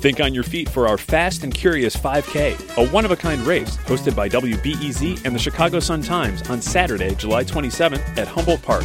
[0.00, 3.42] Think on your feet for our Fast and Curious 5K, a one of a kind
[3.42, 8.62] race hosted by WBEZ and the Chicago Sun Times on Saturday, July 27th at Humboldt
[8.62, 8.84] Park.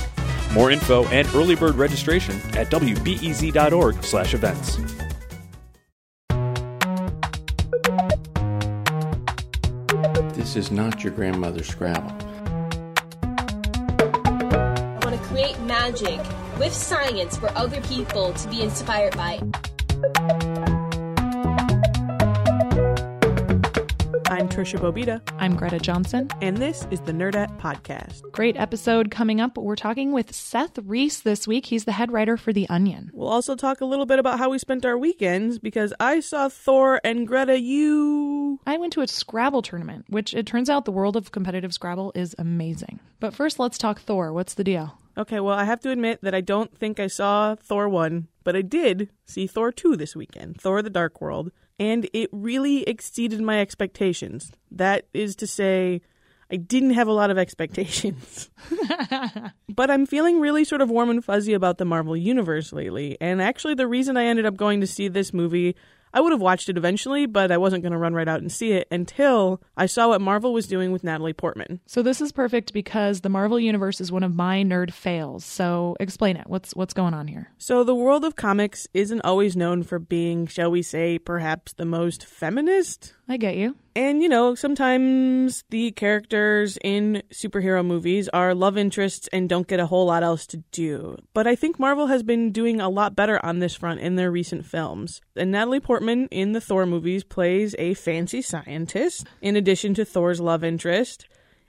[0.53, 4.77] More info and early bird registration at wbez.org/events.
[10.35, 12.11] This is not your grandmother's Scrabble.
[14.23, 16.19] I want to create magic
[16.59, 19.39] with science for other people to be inspired by.
[24.27, 26.29] I'm Tricia Bobeda, I'm Greta Johnson.
[26.41, 28.21] and this is the Nerdette Podcast.
[28.31, 29.55] Great episode coming up.
[29.57, 31.67] We're talking with Seth Reiss this week.
[31.67, 33.11] He's the head writer for The Onion.
[33.13, 36.49] We'll also talk a little bit about how we spent our weekends because I saw
[36.49, 38.59] Thor and Greta, you.
[38.65, 42.11] I went to a Scrabble tournament, which it turns out the world of competitive Scrabble
[42.15, 42.99] is amazing.
[43.19, 44.33] But first, let's talk Thor.
[44.33, 44.97] What's the deal?
[45.17, 48.55] Okay, well, I have to admit that I don't think I saw Thor 1, but
[48.55, 53.41] I did see Thor 2 this weekend, Thor the Dark World, and it really exceeded
[53.41, 54.51] my expectations.
[54.71, 56.01] That is to say,
[56.51, 58.49] I didn't have a lot of expectations.
[59.69, 63.41] but I'm feeling really sort of warm and fuzzy about the Marvel Universe lately, and
[63.41, 65.75] actually, the reason I ended up going to see this movie.
[66.15, 68.49] I would have watched it eventually, but I wasn't going to run right out and
[68.49, 71.81] see it until I saw what Marvel was doing with Natalie Portman.
[71.87, 75.43] So this is perfect because the Marvel universe is one of my nerd fails.
[75.43, 76.47] So explain it.
[76.47, 77.51] What's what's going on here?
[77.57, 81.85] So, the world of comics isn't always known for being, shall we say, perhaps the
[81.85, 83.13] most feminist.
[83.27, 83.75] I get you.
[83.95, 89.79] And, you know, sometimes the characters in superhero movies are love interests and don't get
[89.79, 91.17] a whole lot else to do.
[91.33, 94.29] But I think Marvel has been doing a lot better on this front in their
[94.29, 95.21] recent films.
[95.35, 100.39] And Natalie Portman in the Thor movies plays a fancy scientist, in addition to Thor's
[100.39, 101.27] love interest.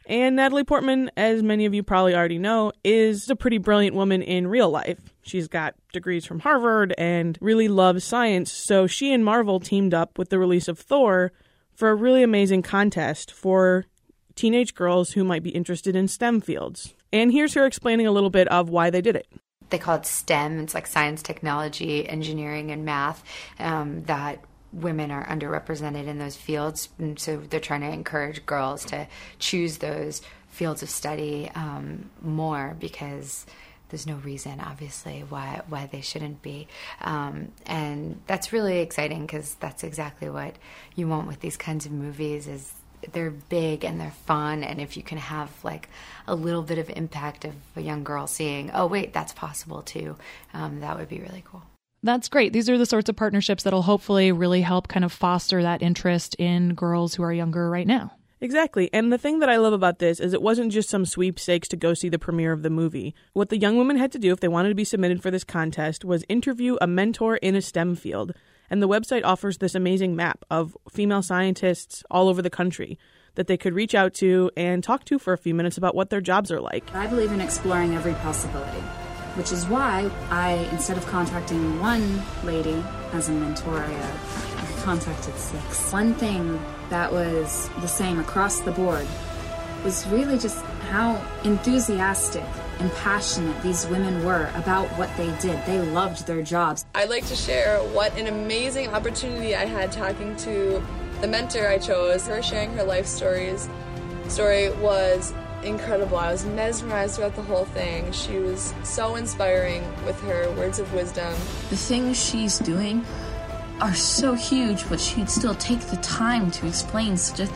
[0.09, 4.23] And Natalie Portman, as many of you probably already know, is a pretty brilliant woman
[4.23, 5.01] in real life.
[5.23, 10.19] She's got degrees from Harvard and really loves science, so she and Marvel teamed up
[10.19, 11.33] with the release of Thor
[11.77, 13.85] for a really amazing contest for
[14.35, 16.95] teenage girls who might be interested in STEM fields.
[17.13, 19.29] And here's her explaining a little bit of why they did it.
[19.71, 20.59] they call it STEM.
[20.61, 23.23] It's like science, technology, engineering, and math.
[23.59, 28.85] Um, that women are underrepresented in those fields, and so they're trying to encourage girls
[28.87, 29.07] to
[29.39, 33.47] choose those fields of study um, more because
[33.89, 36.69] there's no reason, obviously, why why they shouldn't be.
[37.01, 40.57] Um, and that's really exciting because that's exactly what
[40.95, 42.49] you want with these kinds of movies.
[42.49, 42.73] Is
[43.13, 45.89] they're big and they're fun and if you can have like
[46.27, 50.17] a little bit of impact of a young girl seeing oh wait that's possible too
[50.55, 51.63] um, that would be really cool
[52.03, 52.53] That's great.
[52.53, 56.37] These are the sorts of partnerships that'll hopefully really help kind of foster that interest
[56.39, 58.13] in girls who are younger right now.
[58.47, 58.89] Exactly.
[58.93, 61.77] And the thing that I love about this is it wasn't just some sweepstakes to
[61.77, 63.13] go see the premiere of the movie.
[63.33, 65.43] What the young women had to do if they wanted to be submitted for this
[65.43, 68.35] contest was interview a mentor in a STEM field.
[68.71, 73.01] And the website offers this amazing map of female scientists all over the country
[73.35, 76.11] that they could reach out to and talk to for a few minutes about what
[76.11, 76.95] their jobs are like.
[76.95, 78.79] I believe in exploring every possibility,
[79.35, 82.81] which is why I, instead of contacting one lady
[83.13, 85.93] as a mentor, I, uh, contacted six.
[85.93, 86.61] One thing
[86.91, 89.07] that was the same across the board
[89.87, 92.45] was really just how enthusiastic
[92.81, 95.65] and passionate these women were about what they did.
[95.65, 96.85] They loved their jobs.
[96.95, 100.85] I'd like to share what an amazing opportunity I had talking to
[101.21, 102.27] the mentor I chose.
[102.27, 103.69] Her sharing her life stories
[104.29, 105.33] story was
[105.63, 106.17] incredible.
[106.17, 108.11] I was mesmerized throughout the whole thing.
[108.13, 111.33] She was so inspiring with her words of wisdom.
[111.71, 113.05] The things she's doing
[113.81, 117.49] are so huge, but she'd still take the time to explain such a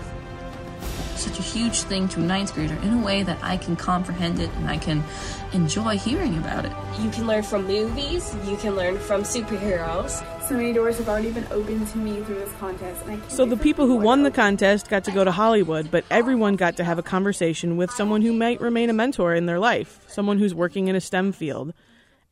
[1.20, 4.40] such a huge thing to a ninth grader in a way that I can comprehend
[4.40, 5.04] it and I can
[5.52, 6.72] enjoy hearing about it.
[6.98, 10.24] You can learn from movies, you can learn from superheroes.
[10.48, 13.02] So many doors have already been opened to me through this contest.
[13.02, 15.90] And I can't So the people who won the contest got to go to Hollywood,
[15.90, 19.44] but everyone got to have a conversation with someone who might remain a mentor in
[19.44, 21.74] their life, someone who's working in a STEM field.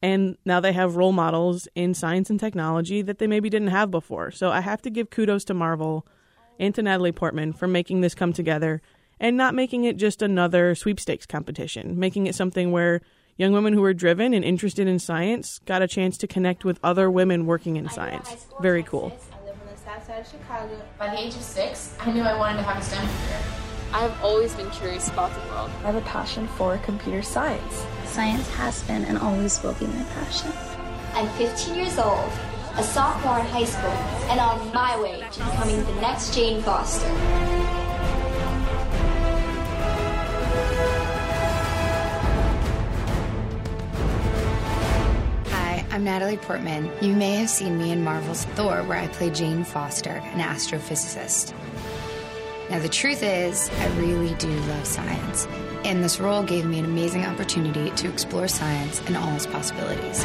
[0.00, 3.90] And now they have role models in science and technology that they maybe didn't have
[3.90, 4.30] before.
[4.30, 6.06] So I have to give kudos to Marvel
[6.58, 8.80] and to Natalie Portman for making this come together
[9.20, 13.00] and not making it just another sweepstakes competition, making it something where
[13.36, 16.78] young women who are driven and interested in science got a chance to connect with
[16.82, 18.46] other women working in science.
[18.60, 19.16] Very cool.
[19.32, 20.80] I live on the south side of Chicago.
[20.98, 23.67] By the age of six, I knew I wanted to have a STEM career.
[23.90, 25.70] I have always been curious about the world.
[25.82, 27.86] I have a passion for computer science.
[28.04, 30.52] Science has been and always will be my passion.
[31.14, 32.30] I'm 15 years old,
[32.76, 33.90] a sophomore in high school,
[34.28, 37.08] and on my way to becoming the next Jane Foster.
[45.48, 46.90] Hi, I'm Natalie Portman.
[47.00, 51.54] You may have seen me in Marvel's Thor, where I play Jane Foster, an astrophysicist.
[52.70, 55.46] Now, the truth is, I really do love science,
[55.84, 60.24] and this role gave me an amazing opportunity to explore science and all its possibilities.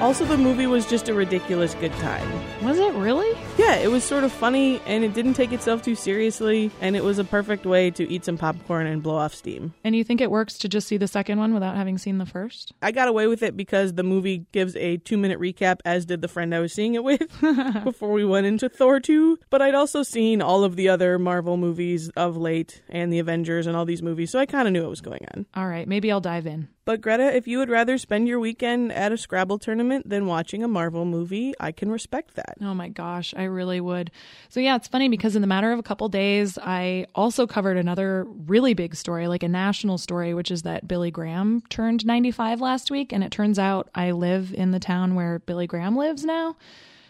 [0.00, 2.28] Also, the movie was just a ridiculous good time.
[2.62, 3.34] Was it really?
[3.56, 7.02] Yeah, it was sort of funny and it didn't take itself too seriously, and it
[7.02, 9.72] was a perfect way to eat some popcorn and blow off steam.
[9.84, 12.26] And you think it works to just see the second one without having seen the
[12.26, 12.74] first?
[12.82, 16.20] I got away with it because the movie gives a two minute recap, as did
[16.20, 17.22] the friend I was seeing it with
[17.84, 19.38] before we went into Thor 2.
[19.48, 23.66] But I'd also seen all of the other Marvel movies of late and the Avengers
[23.66, 25.46] and all these movies, so I kind of knew what was going on.
[25.54, 26.68] All right, maybe I'll dive in.
[26.86, 30.62] But Greta, if you would rather spend your weekend at a Scrabble tournament than watching
[30.62, 32.54] a Marvel movie, I can respect that.
[32.62, 34.12] Oh my gosh, I really would.
[34.48, 37.76] So yeah, it's funny because in the matter of a couple days, I also covered
[37.76, 42.60] another really big story, like a national story, which is that Billy Graham turned 95
[42.60, 46.24] last week and it turns out I live in the town where Billy Graham lives
[46.24, 46.54] now.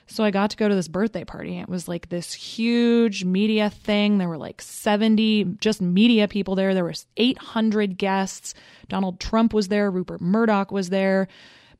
[0.06, 1.58] So I got to go to this birthday party.
[1.58, 4.19] It was like this huge media thing.
[4.19, 6.75] There were like 70 just media people there.
[6.75, 8.55] There was 800 guests.
[8.88, 11.29] Donald Trump was there, Rupert Murdoch was there.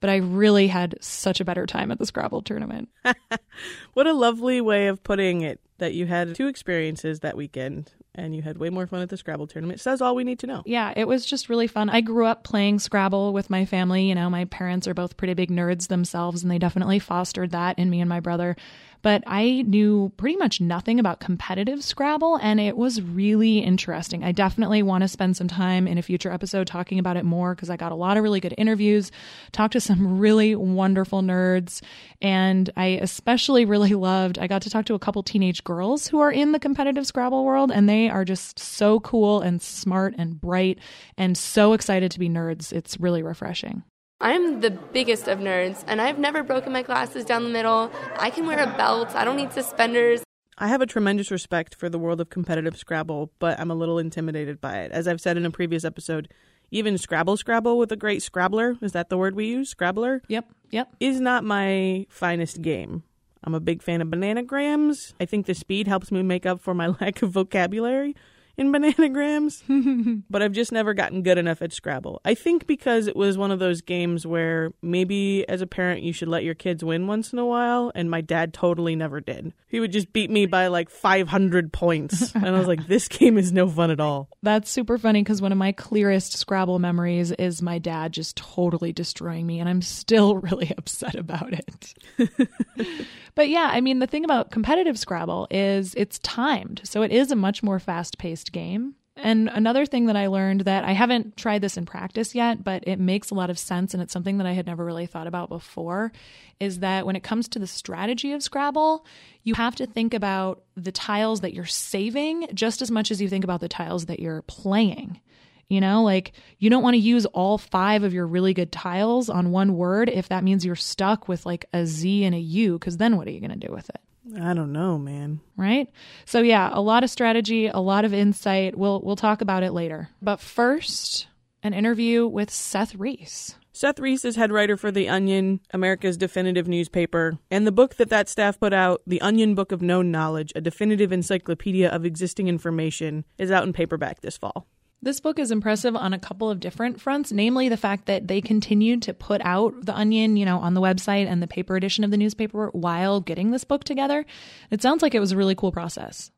[0.01, 2.91] But I really had such a better time at the Scrabble tournament.
[3.95, 8.35] what a lovely way of putting it that you had two experiences that weekend and
[8.35, 9.81] you had way more fun at the Scrabble tournament.
[9.81, 10.63] Says all we need to know.
[10.65, 11.91] Yeah, it was just really fun.
[11.91, 14.09] I grew up playing Scrabble with my family.
[14.09, 17.79] You know, my parents are both pretty big nerds themselves, and they definitely fostered that
[17.79, 18.57] in me and my brother.
[19.03, 24.25] But I knew pretty much nothing about competitive Scrabble, and it was really interesting.
[24.25, 27.55] I definitely want to spend some time in a future episode talking about it more
[27.55, 29.13] because I got a lot of really good interviews,
[29.53, 31.83] talked to some really wonderful nerds,
[32.21, 36.21] and I especially really loved, I got to talk to a couple teenage girls who
[36.21, 40.41] are in the competitive Scrabble world, and they are just so cool and smart and
[40.41, 40.79] bright
[41.17, 42.73] and so excited to be nerds.
[42.73, 43.83] It's really refreshing.
[44.21, 47.91] I'm the biggest of nerds, and I've never broken my glasses down the middle.
[48.17, 50.23] I can wear a belt, I don't need suspenders.
[50.57, 53.99] I have a tremendous respect for the world of competitive Scrabble, but I'm a little
[53.99, 54.93] intimidated by it.
[54.93, 56.33] As I've said in a previous episode,
[56.71, 59.69] even Scrabble Scrabble with a great Scrabbler, is that the word we use?
[59.69, 60.23] Scrabbler?
[60.29, 60.89] Yep, yep.
[60.99, 63.03] Is not my finest game.
[63.45, 65.13] I'm a big fan of bananagrams.
[65.21, 68.17] I think the speed helps me make up for my lack of vocabulary
[68.57, 72.21] in bananagrams, but I've just never gotten good enough at Scrabble.
[72.25, 76.13] I think because it was one of those games where maybe as a parent you
[76.13, 79.53] should let your kids win once in a while, and my dad totally never did.
[79.69, 83.37] He would just beat me by like 500 points, and I was like, this game
[83.37, 84.29] is no fun at all.
[84.43, 88.93] That's super funny because one of my clearest Scrabble memories is my dad just totally
[88.93, 91.95] destroying me, and I'm still really upset about it.
[93.37, 97.31] but yeah, I mean, the thing about competitive Scrabble is it's timed, so it is
[97.31, 98.97] a much more fast paced game.
[99.19, 102.85] And another thing that I learned that I haven't tried this in practice yet, but
[102.87, 105.27] it makes a lot of sense and it's something that I had never really thought
[105.27, 106.13] about before
[106.61, 109.07] is that when it comes to the strategy of Scrabble,
[109.43, 113.29] you have to think about the tiles that you're saving just as much as you
[113.29, 115.21] think about the tiles that you're playing.
[115.69, 119.29] You know, like you don't want to use all five of your really good tiles
[119.29, 122.79] on one word if that means you're stuck with like a Z and a U,
[122.79, 124.01] because then what are you going to do with it?
[124.41, 125.41] I don't know, man.
[125.57, 125.89] Right?
[126.25, 128.77] So yeah, a lot of strategy, a lot of insight.
[128.77, 130.09] We'll we'll talk about it later.
[130.23, 131.27] But first,
[131.63, 133.57] an interview with Seth Reiss.
[133.73, 138.09] Seth Reiss is head writer for The Onion, America's definitive newspaper, and the book that
[138.09, 142.49] that staff put out, The Onion Book of Known Knowledge, a definitive encyclopedia of existing
[142.49, 144.67] information, is out in paperback this fall.
[145.03, 148.41] This book is impressive on a couple of different fronts, namely the fact that they
[148.41, 152.03] continued to put out The Onion, you know, on the website and the paper edition
[152.03, 154.25] of the newspaper while getting this book together.
[154.71, 156.31] It sounds like it was a really cool process.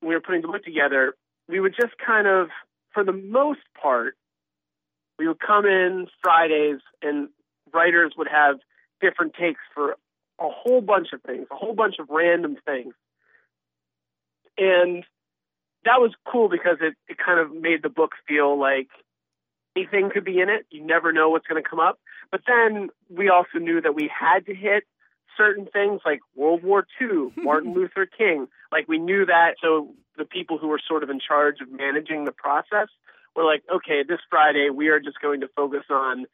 [0.00, 1.14] When we were putting the book together,
[1.48, 2.48] we would just kind of,
[2.92, 4.16] for the most part,
[5.18, 7.28] we would come in Fridays and
[7.72, 8.56] writers would have
[9.00, 9.92] different takes for
[10.40, 12.94] a whole bunch of things, a whole bunch of random things.
[14.58, 15.04] And
[15.84, 18.88] that was cool because it, it kind of made the book feel like
[19.76, 20.66] anything could be in it.
[20.70, 21.98] You never know what's going to come up.
[22.30, 24.84] But then we also knew that we had to hit
[25.36, 28.48] certain things like World War II, Martin Luther King.
[28.70, 29.54] Like we knew that.
[29.60, 32.88] So the people who were sort of in charge of managing the process
[33.34, 36.26] were like, okay, this Friday we are just going to focus on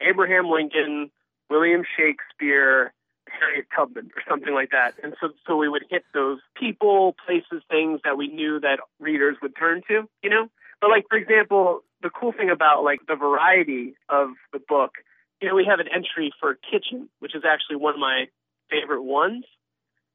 [0.00, 1.10] Abraham Lincoln,
[1.50, 2.92] William Shakespeare,
[3.28, 4.94] Harriet Tubman or something like that.
[5.02, 9.36] And so, so we would hit those people, places, things that we knew that readers
[9.42, 10.48] would turn to, you know?
[10.80, 14.92] But like, for example, the cool thing about like the variety of the book,
[15.40, 18.26] you know, we have an entry for kitchen, which is actually one of my
[18.70, 19.44] favorite ones.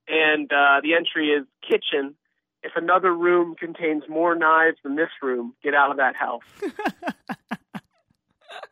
[0.08, 2.16] And uh, the entry is kitchen.
[2.64, 6.42] If another room contains more knives than this room, get out of that house.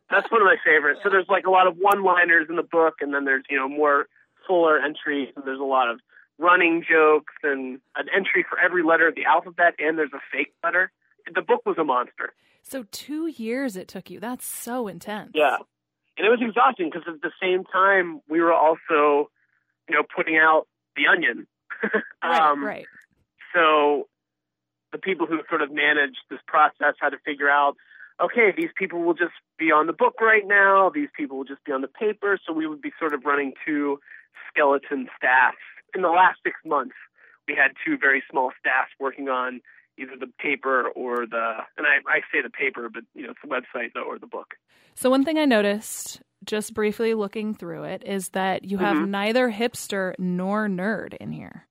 [0.09, 1.01] That's one of my favorites.
[1.03, 3.69] So there's like a lot of one-liners in the book, and then there's you know
[3.69, 4.07] more
[4.49, 5.99] fuller entries, and there's a lot of
[6.39, 10.53] running jokes and an entry for every letter of the alphabet, and there's a fake
[10.63, 10.91] letter.
[11.33, 12.33] The book was a monster.
[12.63, 14.19] So two years it took you.
[14.19, 15.31] That's so intense.
[15.35, 15.57] Yeah,
[16.17, 19.29] and it was exhausting because at the same time we were also,
[19.87, 21.47] you know, putting out the Onion.
[22.21, 22.85] Right, um, right.
[23.55, 24.09] So
[24.91, 27.75] the people who sort of managed this process had to figure out,
[28.21, 30.91] okay, these people will just be on the book right now.
[30.93, 32.37] These people will just be on the paper.
[32.45, 33.99] So we would be sort of running two
[34.49, 35.55] skeleton staff.
[35.95, 36.95] In the last six months,
[37.47, 39.61] we had two very small staffs working on
[39.97, 43.39] either the paper or the, and I, I say the paper, but you know, it's
[43.43, 44.53] the website or the book.
[44.95, 49.09] So one thing I noticed just briefly looking through it is that you have Mhm.
[49.09, 51.67] neither hipster nor nerd in here.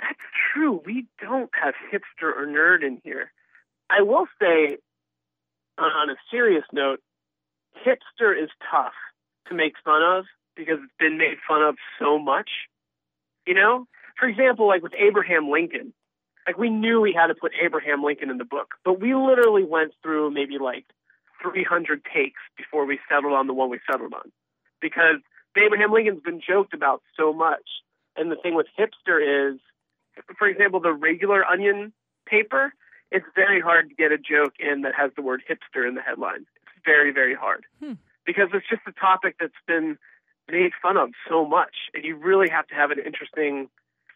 [0.00, 0.20] That's
[0.52, 0.82] true.
[0.84, 3.32] We don't have hipster or nerd in here.
[3.88, 4.78] I will say,
[5.78, 7.00] on a serious note,
[7.86, 8.92] hipster is tough
[9.48, 10.26] to make fun of
[10.64, 12.50] because it's been made fun of so much.
[13.46, 13.86] You know,
[14.18, 15.92] for example, like with Abraham Lincoln,
[16.46, 19.64] like we knew we had to put Abraham Lincoln in the book, but we literally
[19.64, 20.84] went through maybe like
[21.42, 24.30] 300 takes before we settled on the one we settled on
[24.80, 25.16] because
[25.56, 27.66] Abraham Lincoln's been joked about so much.
[28.16, 29.58] And the thing with hipster is,
[30.38, 31.92] for example, the regular Onion
[32.26, 32.72] paper,
[33.10, 36.02] it's very hard to get a joke in that has the word hipster in the
[36.02, 36.44] headline.
[36.62, 37.94] It's very, very hard Hmm.
[38.26, 39.98] because it's just a topic that's been
[40.52, 43.68] made fun of so much, and you really have to have an interesting,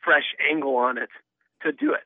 [0.03, 1.09] fresh angle on it
[1.63, 2.03] to do it.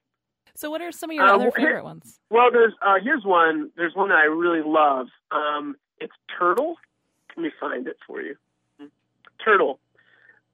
[0.55, 2.21] So what are some of your Uh, other here- favorite ones?
[2.31, 3.71] Well, there's uh, here's one.
[3.77, 5.09] There's one that I really love.
[5.31, 6.77] Um, it's turtle.
[7.37, 8.37] Let me find it for you.
[9.45, 9.79] Turtle,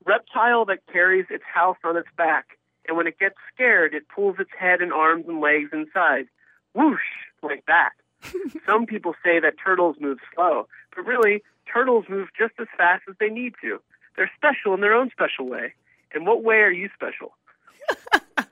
[0.05, 4.39] reptile that carries its house on its back, and when it gets scared, it pulls
[4.39, 6.27] its head and arms and legs inside.
[6.75, 7.01] Whoosh,
[7.43, 7.91] like that.
[8.67, 13.17] Some people say that turtles move slow, but really, turtles move just as fast as
[13.21, 13.81] they need to.
[14.17, 15.75] They're special in their own special way.
[16.15, 17.35] In what way are you special?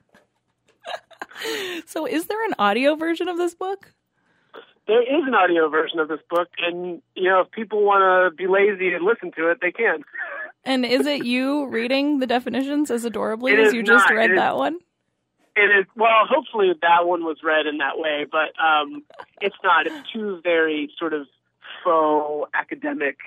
[1.85, 3.91] So is there an audio version of this book?
[4.87, 8.01] There is an audio version of this book, and you know, if people want
[8.31, 10.03] to be lazy and listen to it, they can.
[10.63, 14.29] And is it you reading the definitions as adorably It as is you just read
[14.31, 14.79] It is- that one?
[15.55, 19.03] It is well, hopefully that one was read in that way, but um,
[19.39, 19.85] it's not.
[19.85, 21.27] It's two very sort of
[21.83, 23.17] faux academic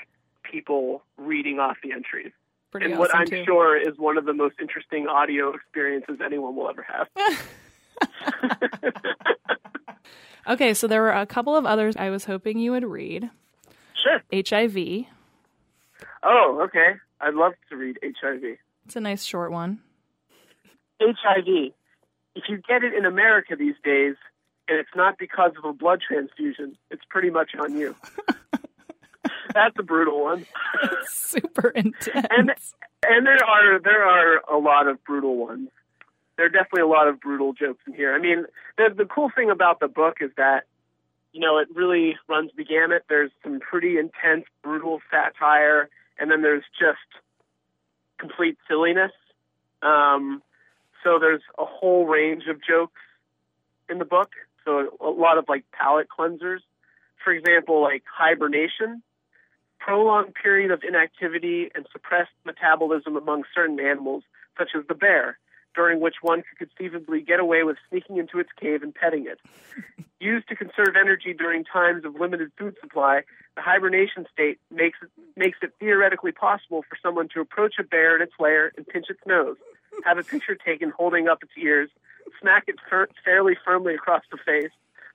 [0.43, 2.33] people reading off the entries.
[2.71, 3.45] Pretty and what I'm too.
[3.45, 7.09] sure is one of the most interesting audio experiences anyone will ever have.
[10.49, 13.31] Okay, so there were a couple of others I was hoping you would read.
[14.01, 14.23] Sure.
[14.33, 15.07] HIV.
[16.23, 16.95] oh, okay.
[17.21, 18.59] I'd love to read HIV.
[18.85, 19.81] It's a nice short one.
[21.01, 21.73] HIV.
[22.37, 24.15] If you get it in America these days,
[24.69, 27.97] and it's not because of a blood transfusion, it's pretty much on you.
[29.57, 30.45] That's a brutal one.
[31.07, 32.27] Super intense.
[32.31, 32.53] and
[33.03, 35.71] and there are there are a lot of brutal ones.
[36.37, 38.15] There are definitely a lot of brutal jokes in here.
[38.15, 38.45] I mean,
[38.77, 40.65] the the cool thing about the book is that
[41.33, 43.05] you know it really runs the gamut.
[43.09, 46.99] There's some pretty intense, brutal satire, and then there's just
[48.19, 49.13] complete silliness.
[49.83, 50.43] Um,
[51.03, 53.01] so there's a whole range of jokes
[53.89, 54.33] in the book.
[54.67, 56.61] So a lot of like palate cleansers.
[57.25, 59.03] For example, like hibernation,
[59.79, 64.25] prolonged period of inactivity and suppressed metabolism among certain animals,
[64.59, 65.39] such as the bear,
[65.75, 69.39] during which one could conceivably get away with sneaking into its cave and petting it.
[70.21, 73.23] Used to conserve energy during times of limited food supply,
[73.55, 78.17] the hibernation state makes it, makes it theoretically possible for someone to approach a bear
[78.17, 79.57] in its lair and pinch its nose,
[80.05, 81.91] have a picture taken holding up its ears,
[82.41, 82.77] smack it
[83.25, 84.73] fairly firmly across the face,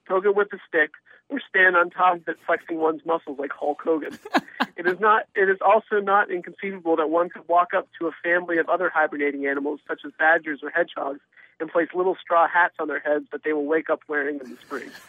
[0.08, 0.92] poke it with a stick,
[1.32, 4.20] or stand on top of it flexing one's muscles like Hulk Hogan.
[4.78, 8.12] it is not it is also not inconceivable that one could walk up to a
[8.24, 11.22] family of other hibernating animals such as badgers or hedgehogs
[11.60, 14.52] and place little straw hats on their heads that they will wake up wearing in
[14.52, 14.90] the spring.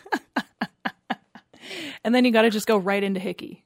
[2.04, 3.64] And then you got to just go right into Hickey.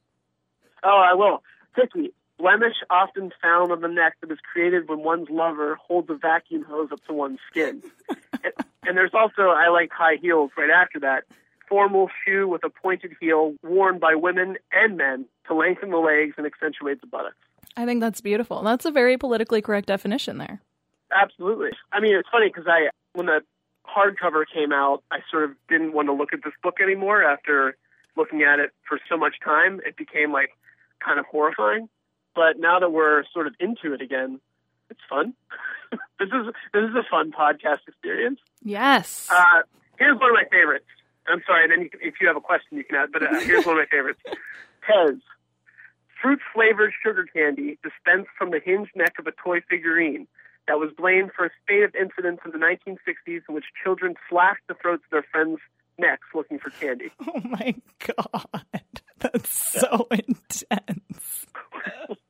[0.83, 1.43] Oh, I will.
[1.75, 6.15] Hickey, blemish often found on the neck that is created when one's lover holds a
[6.15, 7.81] vacuum hose up to one's skin.
[8.43, 11.23] and, and there's also, I like high heels right after that.
[11.67, 16.35] Formal shoe with a pointed heel worn by women and men to lengthen the legs
[16.37, 17.35] and accentuate the buttocks.
[17.75, 18.63] I think that's beautiful.
[18.63, 20.61] That's a very politically correct definition there.
[21.11, 21.71] Absolutely.
[21.91, 23.41] I mean, it's funny because I when the
[23.85, 27.77] hardcover came out, I sort of didn't want to look at this book anymore after
[28.15, 29.79] looking at it for so much time.
[29.85, 30.49] It became like
[31.03, 31.89] kind of horrifying.
[32.35, 34.39] But now that we're sort of into it again,
[34.89, 35.33] it's fun.
[36.19, 38.39] this is this is a fun podcast experience.
[38.63, 39.27] Yes.
[39.31, 39.61] Uh,
[39.97, 40.85] here's one of my favorites.
[41.27, 41.63] I'm sorry.
[41.63, 43.11] And then you, if you have a question, you can add.
[43.11, 44.19] But uh, here's one of my favorites.
[44.87, 45.19] Pez,
[46.21, 50.27] fruit flavored sugar candy dispensed from the hinged neck of a toy figurine
[50.67, 54.63] that was blamed for a spate of incidents in the 1960s in which children slashed
[54.67, 55.59] the throats of their friends'
[55.97, 57.11] necks looking for candy.
[57.27, 61.45] Oh my god, that's so intense.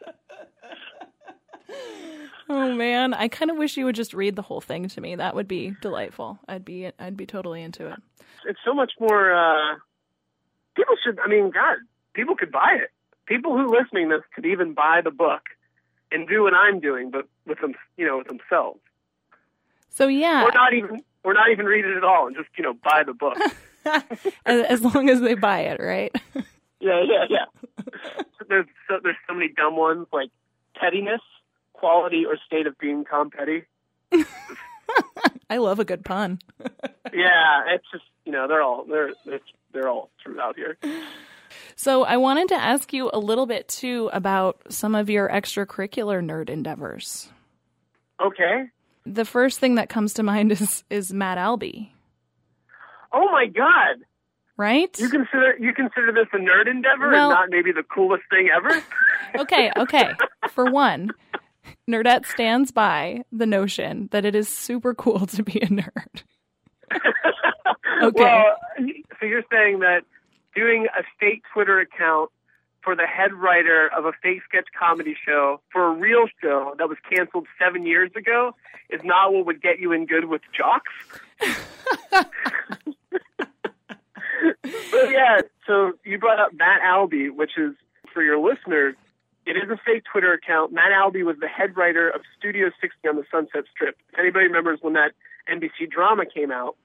[2.49, 5.15] oh man, I kind of wish you would just read the whole thing to me.
[5.15, 6.39] That would be delightful.
[6.47, 8.01] I'd be I'd be totally into it.
[8.45, 9.33] It's so much more.
[9.33, 9.75] Uh,
[10.75, 11.19] people should.
[11.19, 11.77] I mean, God,
[12.13, 12.89] people could buy it.
[13.25, 15.41] People who listening this could even buy the book
[16.11, 18.79] and do what I'm doing, but with them, you know, with themselves.
[19.89, 22.63] So yeah, or not even, or not even read it at all, and just you
[22.63, 23.37] know, buy the book.
[24.45, 26.15] as, as long as they buy it, right?
[26.79, 27.45] yeah, yeah, yeah.
[28.49, 30.29] there's so, there's so many dumb ones like
[30.75, 31.21] pettiness,
[31.77, 33.63] quality, or state of being Tom Petty.
[35.49, 36.39] I love a good pun.
[37.13, 40.77] yeah, it's just you know they're all they're it's, they're all throughout here.
[41.75, 46.23] So I wanted to ask you a little bit too about some of your extracurricular
[46.23, 47.29] nerd endeavors.
[48.21, 48.65] Okay.
[49.05, 51.91] The first thing that comes to mind is is Matt Albie.
[53.13, 53.97] Oh my god.
[54.57, 54.99] Right?
[54.99, 58.49] You consider you consider this a nerd endeavor Well- and not maybe the coolest thing
[58.53, 58.83] ever?
[59.35, 60.11] Okay, okay.
[60.49, 61.11] For one,
[61.89, 66.23] Nerdette stands by the notion that it is super cool to be a nerd.
[68.03, 68.23] Okay.
[68.23, 68.55] Well,
[69.19, 70.01] so you're saying that
[70.55, 72.31] doing a fake Twitter account
[72.83, 76.87] for the head writer of a fake sketch comedy show for a real show that
[76.87, 78.53] was canceled seven years ago
[78.89, 80.91] is not what would get you in good with jocks?
[84.91, 87.73] but yeah, so you brought up Matt Albie, which is
[88.13, 88.95] for your listeners,
[89.47, 90.73] it is a fake Twitter account.
[90.73, 93.95] Matt Albie was the head writer of Studio 60 on the Sunset Strip.
[94.11, 95.13] If anybody remembers when that
[95.49, 96.75] NBC drama came out,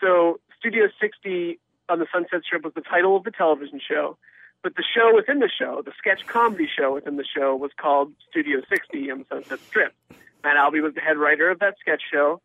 [0.00, 4.16] so Studio 60 on the Sunset Strip was the title of the television show,
[4.62, 8.12] but the show within the show, the sketch comedy show within the show, was called
[8.30, 9.92] Studio 60 on the Sunset Strip.
[10.44, 12.40] Matt Albie was the head writer of that sketch show.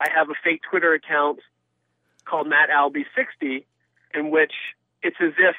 [0.00, 1.38] I have a fake Twitter account
[2.24, 3.64] called Matt Albie 60,
[4.14, 4.52] in which
[5.00, 5.54] it's as if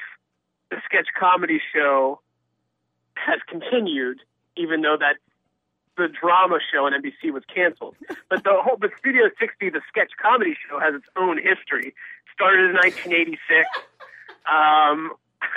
[0.70, 2.20] the sketch comedy show
[3.26, 4.20] has continued,
[4.56, 5.16] even though that
[5.96, 7.96] the drama show on NBC was canceled.
[8.30, 11.94] But the whole, but Studio 60, the sketch comedy show, has its own history.
[12.32, 13.66] Started in 1986.
[14.46, 15.12] Um,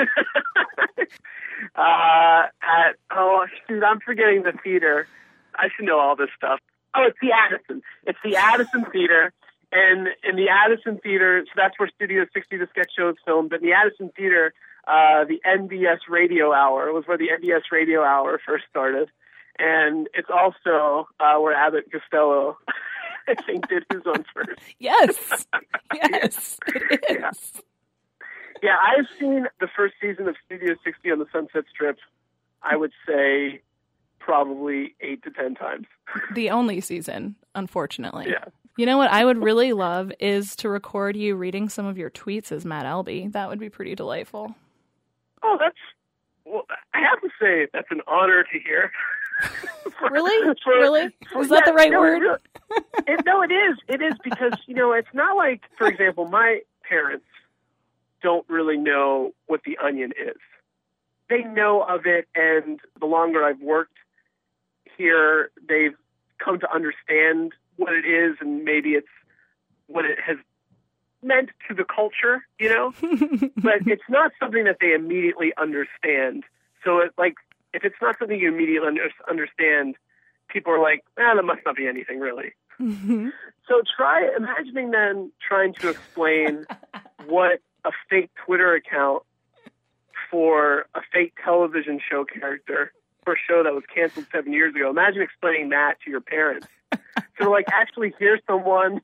[1.76, 5.08] uh, at oh shoot, I'm forgetting the theater.
[5.56, 6.60] I should know all this stuff.
[6.96, 7.82] Oh, it's the Addison.
[8.08, 9.32] It's the Addison Theater,
[9.72, 13.50] and in the Addison Theater, so that's where Studio 60, the sketch show, is filmed.
[13.50, 14.54] But in the Addison Theater,
[14.90, 19.10] uh, the NBS Radio Hour was where the NBS Radio Hour first started,
[19.60, 22.58] and it's also uh, where Abbott Costello,
[23.28, 24.60] I think, did his own first.
[24.80, 25.46] Yes.
[25.96, 27.18] Yes, it is.
[27.18, 27.32] Yeah.
[28.62, 31.98] Yeah, I've seen the first season of Studio 60 on the Sunset Strip.
[32.62, 33.62] I would say
[34.20, 35.88] probably eight to ten times.
[36.36, 38.28] The only season, unfortunately.
[38.30, 38.46] Yeah.
[38.78, 42.10] You know what I would really love is to record you reading some of your
[42.10, 43.32] tweets as Matt Albie.
[43.32, 44.56] That would be pretty delightful.
[45.44, 45.78] Oh, that's.
[46.46, 48.92] Well, I have to say that's an honor to hear.
[50.12, 50.56] Really?
[50.64, 51.10] For- really?
[51.32, 52.22] for- Was that the right no, word?
[52.24, 53.78] it it- no, it is.
[53.88, 57.26] It is because you know it's not like, for example, my parents
[58.22, 60.36] don't really know what the onion is.
[61.30, 63.98] They know of it, and the longer I've worked
[64.98, 65.96] here, they've
[66.44, 69.08] come to understand what it is, and maybe it's
[69.88, 70.38] what it has
[71.22, 72.94] meant to the culture, you know.
[73.58, 76.44] but it's not something that they immediately understand.
[76.84, 77.36] So, it, like,
[77.74, 79.96] if it's not something you immediately under- understand,
[80.48, 82.54] people are like, "Ah, that must not be anything, really."
[83.68, 86.66] So try imagining them trying to explain
[87.28, 89.24] what a fake Twitter account
[90.32, 92.92] for a fake television show character
[93.24, 94.90] for a show that was canceled seven years ago.
[94.90, 96.68] Imagine explaining that to your parents.
[97.42, 99.00] So like actually hear someone,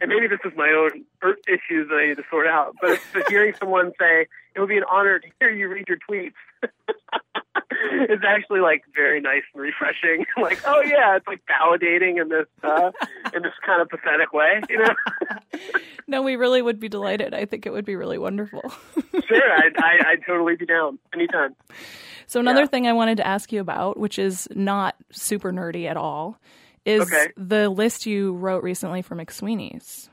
[0.00, 1.04] and maybe this is my own
[1.46, 4.76] issues that I need to sort out, but, but hearing someone say, it would be
[4.76, 6.32] an honor to hear you read your tweets.
[7.92, 10.26] it's actually like very nice and refreshing.
[10.42, 12.90] like, oh yeah, it's like validating in this uh,
[13.34, 14.94] in this kind of pathetic way, you know.
[16.06, 17.34] no, we really would be delighted.
[17.34, 18.62] I think it would be really wonderful.
[19.26, 21.54] sure, I'd, I, I'd totally be down anytime.
[22.26, 22.66] So another yeah.
[22.66, 26.38] thing I wanted to ask you about, which is not super nerdy at all,
[26.88, 27.32] is okay.
[27.36, 30.08] the list you wrote recently for McSweeney's.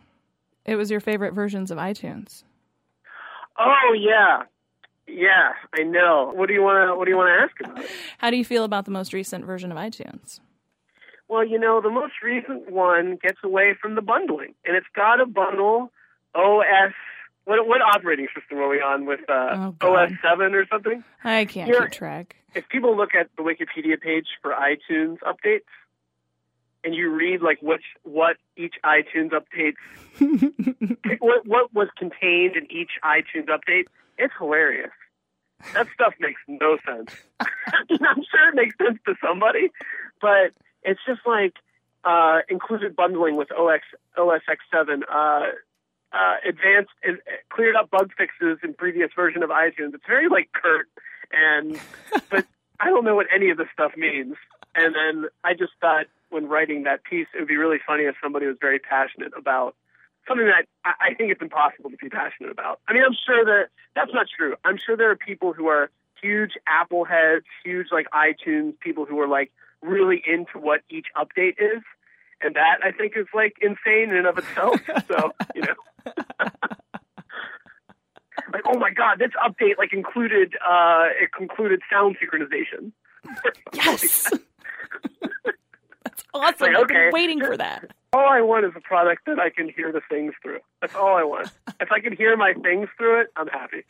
[0.66, 2.44] It was your favorite versions of iTunes.
[3.58, 4.44] Oh yeah,
[5.08, 6.32] yeah, I know.
[6.36, 7.86] What do you want to What do you want to ask about?
[7.86, 7.92] It?
[8.18, 10.42] How do you feel about the most recent version of iTunes?
[11.28, 15.22] Well, you know, the most recent one gets away from the bundling, and it's got
[15.22, 15.92] a bundle
[16.34, 16.94] OS.
[17.46, 21.04] What what operating system are we on with uh, oh, OS seven or something?
[21.24, 22.36] I can't you keep track.
[22.54, 25.62] If people look at the Wikipedia page for iTunes updates,
[26.86, 29.74] and you read like which what each iTunes update
[31.20, 33.86] what what was contained in each iTunes update,
[34.18, 34.92] it's hilarious.
[35.74, 37.12] That stuff makes no sense.
[37.40, 39.72] I'm sure it makes sense to somebody,
[40.22, 40.52] but
[40.84, 41.54] it's just like
[42.04, 43.84] uh, included bundling with OX,
[44.18, 45.52] OS X7, uh,
[46.12, 47.14] uh, advanced, uh,
[47.50, 49.94] cleared up bug fixes in previous version of iTunes.
[49.94, 50.88] It's very like curt,
[51.32, 51.80] and
[52.30, 52.46] but
[52.80, 54.36] I don't know what any of this stuff means.
[54.76, 58.16] And then I just thought when writing that piece, it would be really funny if
[58.22, 59.74] somebody was very passionate about
[60.28, 62.82] something that I, I think it's impossible to be passionate about.
[62.90, 64.56] I mean, I'm sure that that's not true.
[64.66, 65.90] I'm sure there are people who are
[66.22, 71.56] huge Apple heads, huge like iTunes people who are like really into what each update
[71.58, 71.82] is.
[72.42, 74.82] And that I think is like insane in and of itself.
[75.08, 75.76] so, you know.
[78.52, 82.92] like, oh my god, this update like included uh it concluded sound synchronization.
[83.74, 84.34] yes.
[86.40, 86.74] That's awesome.
[86.74, 89.70] Like, I've been waiting for that all I want is a product that I can
[89.70, 90.60] hear the things through.
[90.82, 91.52] That's all I want.
[91.82, 93.84] if I can hear my things through it, I'm happy.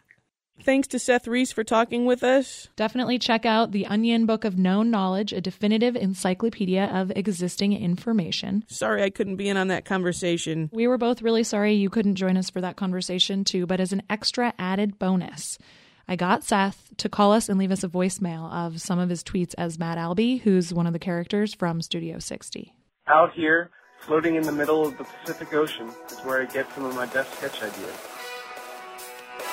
[0.63, 2.69] Thanks to Seth Reiss for talking with us.
[2.77, 8.63] Definitely check out The Onion Book of Known Knowledge, a definitive encyclopedia of existing information.
[8.67, 10.69] Sorry I couldn't be in on that conversation.
[10.71, 13.91] We were both really sorry you couldn't join us for that conversation, too, but as
[13.91, 15.57] an extra added bonus,
[16.07, 19.23] I got Seth to call us and leave us a voicemail of some of his
[19.23, 22.73] tweets as Matt Albie, who's one of the characters from Studio 60.
[23.07, 23.71] Out here,
[24.05, 27.07] Floating in the middle of the Pacific Ocean is where I get some of my
[27.07, 27.97] best sketch ideas.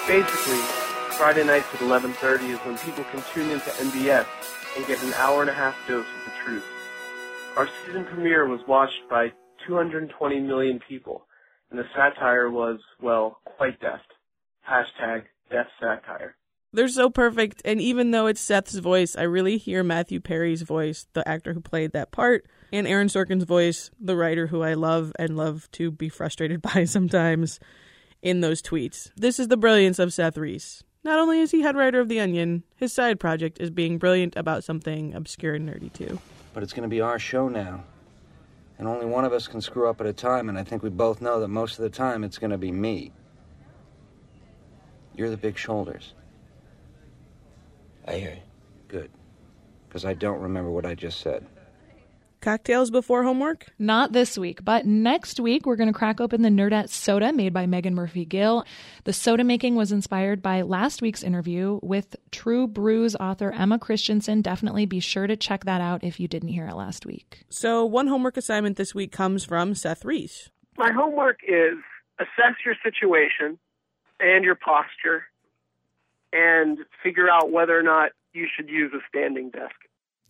[0.06, 0.60] Basically,
[1.16, 4.26] Friday nights at 11.30 is when people can tune into NBS
[4.76, 6.64] and get an hour and a half dose of the truth.
[7.56, 9.32] Our season premiere was watched by
[9.66, 11.26] 220 million people,
[11.70, 14.12] and the satire was, well, quite deft.
[14.68, 16.36] Hashtag death satire.
[16.74, 21.06] They're so perfect, and even though it's Seth's voice, I really hear Matthew Perry's voice,
[21.12, 25.12] the actor who played that part, and Aaron Sorkin's voice, the writer who I love
[25.18, 27.60] and love to be frustrated by sometimes
[28.22, 29.10] in those tweets.
[29.16, 30.82] This is the brilliance of Seth Reiss.
[31.04, 34.34] Not only is he head writer of The Onion, his side project is being brilliant
[34.36, 36.20] about something obscure and nerdy too.
[36.54, 37.84] But it's going to be our show now.
[38.78, 40.88] And only one of us can screw up at a time, and I think we
[40.88, 43.12] both know that most of the time it's going to be me.
[45.14, 46.14] You're the big shoulders.
[48.06, 48.42] I hear you.
[48.88, 49.10] Good.
[49.88, 51.46] Because I don't remember what I just said.
[52.42, 53.66] Cocktails before homework?
[53.78, 57.52] Not this week, but next week we're going to crack open the Nerdette soda made
[57.52, 58.64] by Megan Murphy Gill.
[59.04, 64.42] The soda making was inspired by last week's interview with True Brews author Emma Christensen.
[64.42, 67.44] Definitely be sure to check that out if you didn't hear it last week.
[67.48, 70.50] So, one homework assignment this week comes from Seth Reiss.
[70.76, 71.78] My homework is
[72.18, 73.56] assess your situation
[74.18, 75.26] and your posture
[76.32, 79.74] and figure out whether or not you should use a standing desk.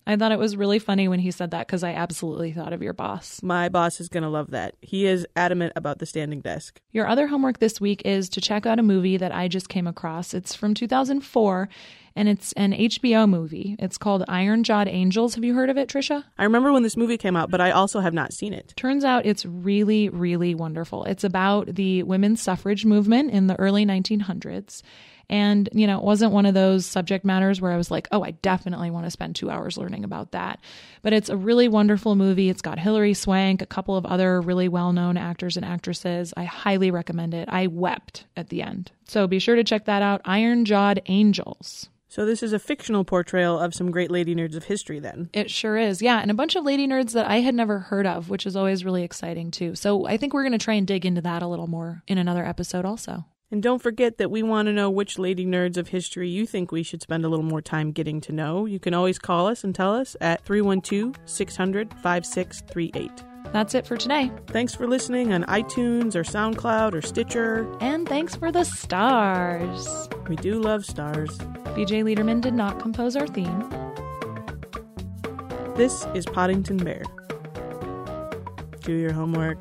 [0.05, 2.83] I thought it was really funny when he said that because I absolutely thought of
[2.83, 3.41] your boss.
[3.41, 4.75] My boss is going to love that.
[4.81, 6.81] He is adamant about the standing desk.
[6.91, 9.87] Your other homework this week is to check out a movie that I just came
[9.87, 10.33] across.
[10.33, 11.69] It's from 2004
[12.15, 13.75] and it's an HBO movie.
[13.79, 15.35] It's called Iron Jawed Angels.
[15.35, 16.23] Have you heard of it, Tricia?
[16.37, 18.73] I remember when this movie came out, but I also have not seen it.
[18.75, 21.05] Turns out it's really, really wonderful.
[21.05, 24.81] It's about the women's suffrage movement in the early 1900s
[25.29, 28.23] and, you know, it wasn't one of those subject matters where I was like, oh,
[28.23, 30.59] I definitely want to spend two hours learning about that.
[31.01, 32.49] But it's a really wonderful movie.
[32.49, 36.33] It's got Hilary Swank, a couple of other really well known actors and actresses.
[36.35, 37.49] I highly recommend it.
[37.49, 38.91] I wept at the end.
[39.07, 41.89] So be sure to check that out Iron Jawed Angels.
[42.13, 45.31] So this is a fictional portrayal of some great lady nerds of history then.
[45.33, 45.99] It sure is.
[45.99, 48.55] Yeah, and a bunch of lady nerds that I had never heard of, which is
[48.55, 49.73] always really exciting too.
[49.73, 52.19] So I think we're going to try and dig into that a little more in
[52.19, 53.25] another episode also.
[53.53, 56.71] And don't forget that we want to know which lady nerds of history you think
[56.71, 58.65] we should spend a little more time getting to know.
[58.65, 63.11] You can always call us and tell us at 312 600 5638.
[63.51, 64.31] That's it for today.
[64.47, 67.71] Thanks for listening on iTunes or SoundCloud or Stitcher.
[67.79, 70.09] And thanks for the stars.
[70.27, 71.37] We do love stars.
[71.75, 73.69] BJ Leiderman did not compose our theme.
[75.75, 77.03] This is Podington Bear.
[78.81, 79.59] Do your homework.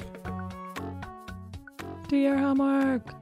[2.09, 3.22] Do your homework.